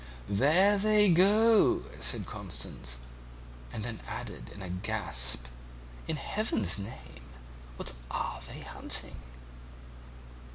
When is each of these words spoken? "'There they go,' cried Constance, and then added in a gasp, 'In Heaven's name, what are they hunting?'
"'There 0.27 0.79
they 0.79 1.11
go,' 1.11 1.83
cried 2.01 2.25
Constance, 2.25 2.97
and 3.71 3.83
then 3.83 3.99
added 4.07 4.49
in 4.49 4.63
a 4.63 4.67
gasp, 4.69 5.45
'In 6.07 6.15
Heaven's 6.15 6.79
name, 6.79 7.29
what 7.77 7.93
are 8.09 8.41
they 8.47 8.61
hunting?' 8.61 9.21